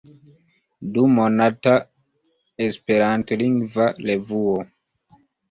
[0.95, 1.73] Dumonata
[2.69, 4.59] esperantlingva revuo.